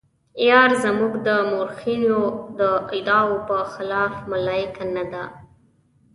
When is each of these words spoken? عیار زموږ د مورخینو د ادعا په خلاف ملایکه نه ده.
عیار 0.41 0.71
زموږ 0.83 1.13
د 1.27 1.29
مورخینو 1.51 2.19
د 2.59 2.61
ادعا 2.97 3.23
په 3.47 3.57
خلاف 3.73 4.13
ملایکه 4.31 4.83
نه 4.95 5.03
ده. 5.11 5.23